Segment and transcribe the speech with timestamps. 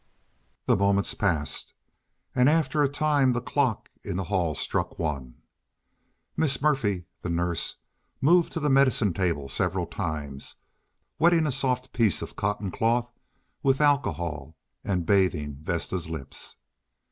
[0.65, 1.75] The moments passed,
[2.33, 5.35] and after a time the clock in the hall struck one.
[6.35, 7.75] Miss Murfree, the nurse,
[8.19, 10.55] moved to the medicine table several times,
[11.19, 13.11] wetting a soft piece of cotton cloth
[13.61, 16.57] with alcohol and bathing Vesta's lips.